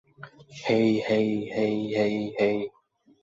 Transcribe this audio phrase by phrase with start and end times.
[0.63, 2.57] Hey, hey, hey, hey, hey.